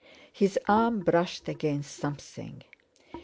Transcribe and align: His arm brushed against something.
His 0.33 0.57
arm 0.67 1.01
brushed 1.01 1.47
against 1.47 1.95
something. 1.95 2.63